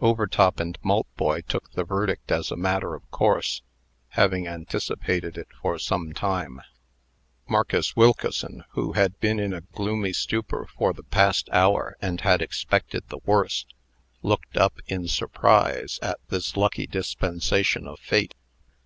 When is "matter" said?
2.56-2.94